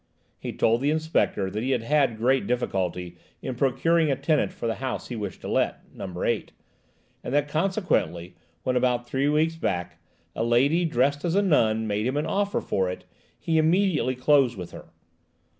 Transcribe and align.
He 0.39 0.51
told 0.51 0.81
the 0.81 0.89
Inspector 0.89 1.51
that 1.51 1.61
he 1.61 1.69
had 1.69 1.83
had 1.83 2.17
great 2.17 2.47
difficulty 2.47 3.17
in 3.43 3.53
procuring 3.53 4.09
a 4.09 4.15
tenant 4.15 4.51
for 4.51 4.65
the 4.65 4.73
house 4.81 5.09
he 5.09 5.15
wished 5.15 5.41
to 5.41 5.47
let, 5.47 5.93
number 5.93 6.25
8, 6.25 6.51
and 7.23 7.31
that 7.35 7.47
consequently 7.47 8.35
when, 8.63 8.75
about 8.75 9.07
three 9.07 9.29
weeks 9.29 9.57
back, 9.57 10.01
a 10.35 10.43
lady, 10.43 10.85
dressed 10.85 11.23
as 11.23 11.35
a 11.35 11.43
nun, 11.43 11.85
made 11.85 12.07
him 12.07 12.17
an 12.17 12.25
offer 12.25 12.61
for 12.61 12.89
it, 12.89 13.05
he 13.39 13.59
immediately 13.59 14.15
closed 14.15 14.57
with 14.57 14.71
her. 14.71 14.85